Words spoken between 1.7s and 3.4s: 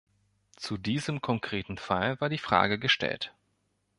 Fall war die Frage gestellt.